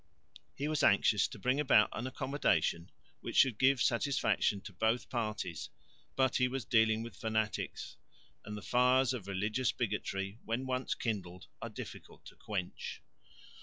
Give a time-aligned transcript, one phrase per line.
[0.55, 5.69] He was anxious to bring about an accommodation which should give satisfaction to both parties,
[6.15, 7.97] but he was dealing with fanatics,
[8.43, 13.03] and the fires of religious bigotry when once kindled are difficult to quench.